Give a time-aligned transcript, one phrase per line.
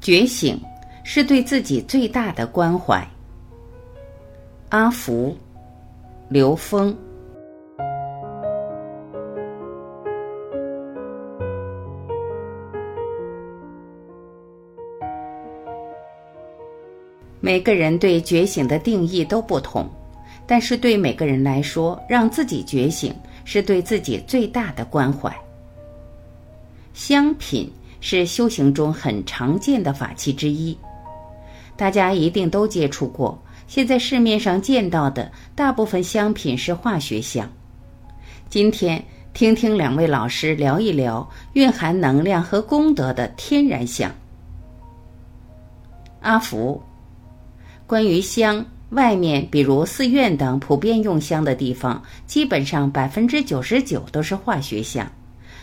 [0.00, 0.58] 觉醒
[1.04, 3.06] 是对自己最大的关怀。
[4.70, 5.36] 阿福，
[6.30, 6.96] 刘峰。
[17.42, 19.86] 每个人对觉醒的定义都不同，
[20.46, 23.14] 但是对每个人来说，让自己觉醒
[23.44, 25.30] 是对自己最大的关怀。
[26.94, 27.70] 香品。
[28.00, 30.76] 是修行中很常见的法器之一，
[31.76, 33.40] 大家一定都接触过。
[33.66, 37.48] 现在市面上见到的大部分香品是化学香。
[38.48, 44.10] 今天听听两位老师聊一聊蕴含能量和功德的天然香。
[46.20, 46.82] 阿福，
[47.86, 55.10] 关于香，外面比如寺院等普遍用香的地方，基本上百分之九十九都是化学香。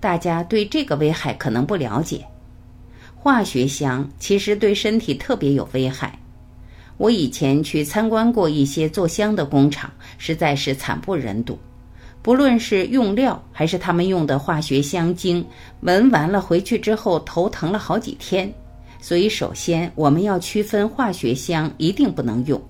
[0.00, 2.24] 大家对这个危害可能不了解，
[3.16, 6.18] 化学香其实对身体特别有危害。
[6.96, 11.58] 我以前去参观过一些做香的工厂，实在是惨不忍睹。
[12.22, 15.46] 不论是用料还是他们用的化学香精，
[15.80, 18.52] 闻完了回去之后头疼了好几天。
[19.00, 22.60] 所以，首先我们要区分化学香一定不能用。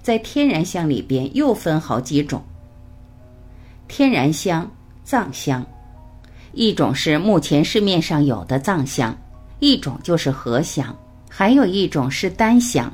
[0.00, 2.42] 在天然香里边又分好几种：
[3.86, 4.70] 天然香、
[5.04, 5.64] 藏香。
[6.56, 9.14] 一种是目前市面上有的藏香，
[9.60, 10.96] 一种就是合香，
[11.28, 12.90] 还有一种是丹香。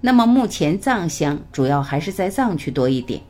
[0.00, 3.20] 那么目前藏香主要还是在藏区多一点，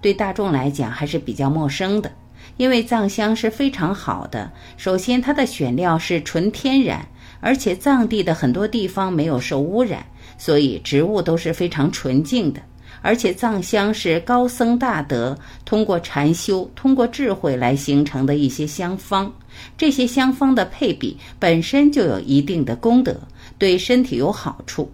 [0.00, 2.10] 对大众来讲还是比较陌生的。
[2.56, 7.06] 因为藏香是非常好的，首先它的选料是纯天然，
[7.40, 10.06] 而且藏地的很多地方没有受污染，
[10.38, 12.62] 所以植物都是非常纯净的。
[13.06, 19.30] 而且藏香是高僧大德通过禅修、通过智慧来形成的一些香方，
[19.76, 23.14] 这些香方的配比本身就有一定的功德，
[23.58, 24.90] 对身体有好处。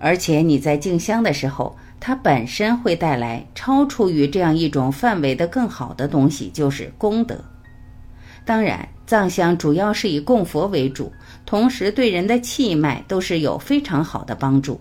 [0.00, 7.38] 而且你在敬香的时候，它本身会带来超出于这样一种范围的更好的东西，就是功德。
[8.44, 11.12] 当然，藏香主要是以供佛为主，
[11.46, 14.80] 同时对人的气脉都是有非常好的帮助。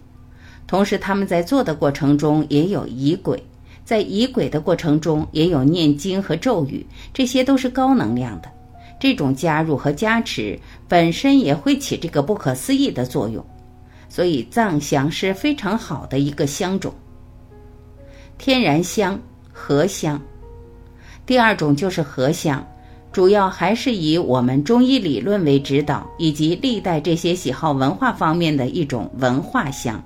[0.65, 3.41] 同时，他们在做的过程中也有仪轨，
[3.83, 8.49] 在仪轨的过程中也有念经和咒语，这些都是高能量的。
[8.99, 10.57] 这种加入和加持
[10.87, 13.45] 本身也会起这个不可思议的作用，
[14.07, 16.93] 所以藏香是非常好的一个香种。
[18.37, 19.19] 天然香、
[19.51, 20.19] 合香，
[21.25, 22.65] 第二种就是合香，
[23.11, 30.01] 主要还是以我们中医理论为指导，以及历代这些喜好文化方面的一种文化香。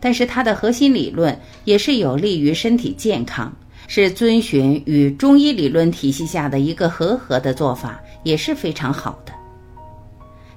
[0.00, 3.54] 但是它的核心理论也是有利于身体健康，
[3.86, 9.32] 是遵循与中医理论体系下的一个和合的做法，也是非常好的。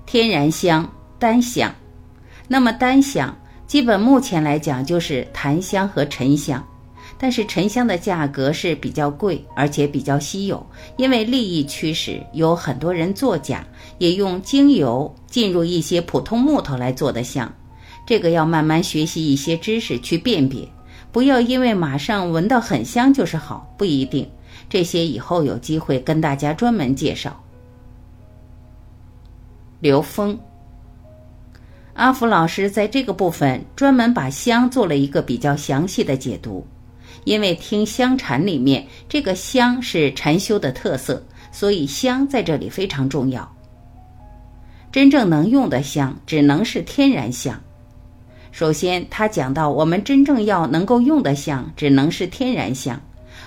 [0.06, 0.90] 天然香、
[1.20, 1.74] 单香，
[2.48, 3.36] 那么单香
[3.68, 6.64] 基本目前来讲就是檀香和沉香，
[7.18, 10.66] 但是沉香的价格是比较贵，而且比较稀有，
[10.98, 13.66] 因为利益驱使，有很多人作假，
[13.98, 17.52] 也用精油进入一些普通木头来做的香。
[18.06, 20.68] 这个要慢慢学习一些知识去辨别，
[21.12, 24.30] 不要因为马上闻到很香就是好，不一定。
[24.70, 27.40] 这些以后有机会跟大家专门介绍。
[29.80, 30.38] 刘峰，
[31.94, 36.66] 阿福老师在这个部分专门把香做了一个比较详细的解读，
[37.24, 43.50] 因为听香禅里面这个香是禅修的特色，所以香在这里非常重要。
[44.92, 47.60] 真正能用的香只能是天然香。
[48.54, 53.02] 首先，他讲到我们真正要能够用的香，只能是天然香，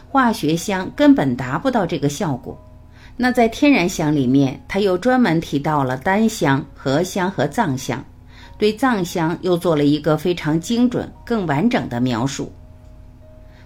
[0.08, 2.60] 化学香根本达不到这个效果。
[3.16, 8.04] 那在天然香里面，他又专门提到了丹香、合香和藏香，
[8.58, 12.50] 对藏香又做了一个非常精准、更完整的描述。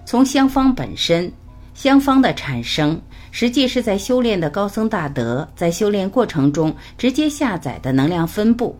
[0.04, 1.32] 从香方本身，
[1.72, 8.76] 香方的产生，实际是在修炼的高僧大德在修炼过程中直接下载的能量分布。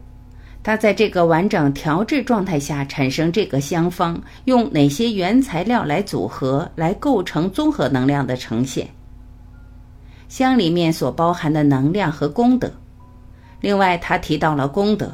[0.62, 8.89] 它在这个完整调制状态下产生这个香方，用哪些原材料来组合，来构成综合能量的呈现？
[10.28, 12.71] 香里面所包含的能量和功德。
[13.60, 15.10] 另外，他提到了功德，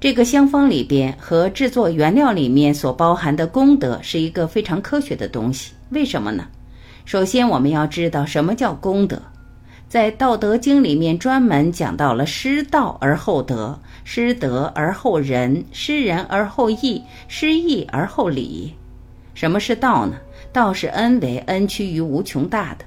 [0.00, 5.72] 这个香方里边和制作原料里面所包含的功德是一个非常科学的东西。
[5.90, 6.44] 为什么呢？
[7.04, 9.22] 首先，我们要知道什么叫功德。
[9.92, 18.72] 在《道德经》里面专门讲到了失道而后德，失德而后仁，失仁而后义，失义而后礼。
[19.34, 20.14] 什么是道呢？
[20.50, 22.86] 道是 n 为 n 趋于无穷大的。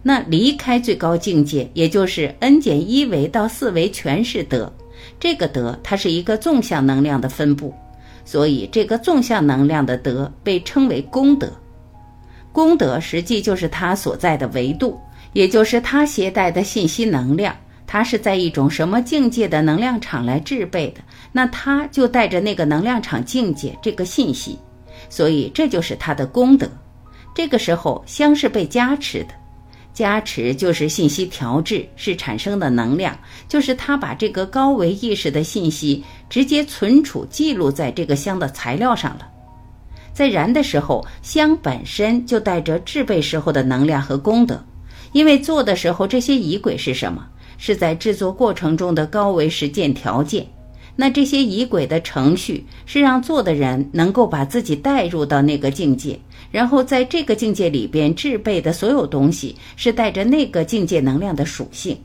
[0.00, 4.72] 那离开最高境界，也就是 n 减一维到四维全是德。
[5.18, 7.74] 这个德它是一个纵向能量的分布，
[8.24, 11.50] 所以这个纵向能量的德被称为功德。
[12.52, 14.96] 功德实际就是它所在的维度，
[15.34, 17.54] 也就是它携带的信息能量。
[17.86, 21.02] 它是在一种什么境界的能量场来制备的？
[21.30, 24.58] 那它就带着那个能量场境界这个信息，
[25.10, 26.68] 所以这就是它的功德。
[27.34, 29.34] 这个时候香是被加持的，
[29.92, 33.16] 加持就是信息调制，是产生的能量，
[33.46, 39.28] 就是它把这个高维意识的信息直接存储记录在这个香的材料上了。
[40.12, 44.64] 在燃的时候，香本身就带着制备时候的能量和功德，
[45.14, 47.24] 因为做的时候这些仪轨是什么？
[47.56, 50.44] 是在制作过程中的高维实践条件。
[50.96, 56.18] 那这些仪轨的程序是让做的人能够把自己带入到那个境界，
[56.50, 61.96] 然后在这个境界里边制备的所有东西是带着那个境界能量的属性。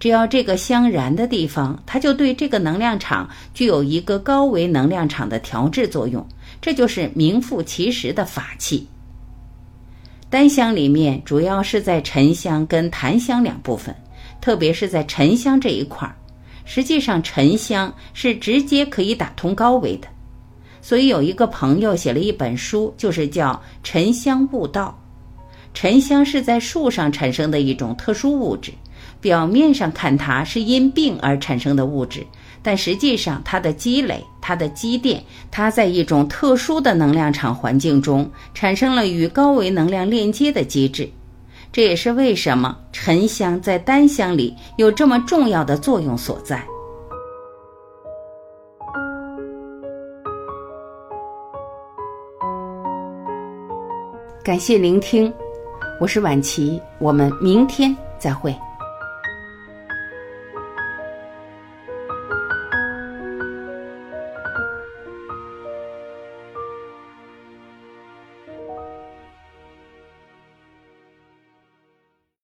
[0.00, 6.26] 只要这个相燃的地方，它就对这个能量场具有一个高维能量场的调制作用。
[6.60, 8.86] 这就是名副其实的法器。
[10.30, 13.94] 丹香里面主要是在沉香跟檀香两部分，
[14.40, 16.14] 特别是在沉香这一块儿。
[16.66, 20.08] 实际上，沉香是直接可以打通高维的，
[20.82, 23.52] 所以有一个朋友写了一本书，就是叫
[23.82, 24.98] 《沉香悟道》。
[25.72, 28.70] 沉香是在树上产生的一种特殊物质，
[29.22, 32.26] 表面上看它是因病而产生的物质，
[32.62, 41.06] 但实际上它的积累、它的积淀，它在一种特殊的能量场环境中产生了与高维能量链接的机制。
[41.70, 46.64] 这也是为什么沉香在丹香里有这么重要的作用所在。
[54.42, 55.30] 感谢聆听，
[56.00, 58.56] 我是晚琪，我们明天再会。